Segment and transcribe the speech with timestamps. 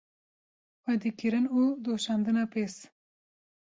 [0.83, 2.75] xwedîkirin û doşandina pez